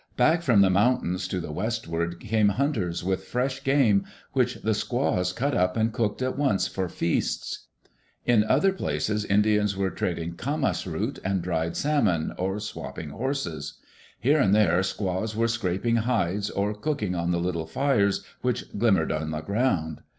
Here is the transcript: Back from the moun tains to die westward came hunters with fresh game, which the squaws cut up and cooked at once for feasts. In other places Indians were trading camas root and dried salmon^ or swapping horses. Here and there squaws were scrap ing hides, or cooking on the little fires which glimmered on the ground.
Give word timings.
Back 0.17 0.41
from 0.41 0.61
the 0.61 0.71
moun 0.71 0.97
tains 1.03 1.29
to 1.29 1.39
die 1.39 1.51
westward 1.51 2.19
came 2.19 2.49
hunters 2.49 3.03
with 3.03 3.25
fresh 3.25 3.63
game, 3.63 4.03
which 4.33 4.55
the 4.63 4.73
squaws 4.73 5.31
cut 5.31 5.53
up 5.53 5.77
and 5.77 5.93
cooked 5.93 6.23
at 6.23 6.35
once 6.35 6.65
for 6.67 6.89
feasts. 6.89 7.67
In 8.25 8.43
other 8.45 8.73
places 8.73 9.23
Indians 9.23 9.77
were 9.77 9.91
trading 9.91 10.37
camas 10.37 10.87
root 10.87 11.19
and 11.23 11.43
dried 11.43 11.73
salmon^ 11.73 12.33
or 12.39 12.59
swapping 12.59 13.09
horses. 13.11 13.75
Here 14.19 14.39
and 14.39 14.55
there 14.55 14.81
squaws 14.81 15.35
were 15.35 15.47
scrap 15.47 15.85
ing 15.85 15.97
hides, 15.97 16.49
or 16.49 16.73
cooking 16.73 17.13
on 17.13 17.29
the 17.29 17.37
little 17.37 17.67
fires 17.67 18.25
which 18.41 18.75
glimmered 18.79 19.11
on 19.11 19.29
the 19.29 19.41
ground. 19.41 20.01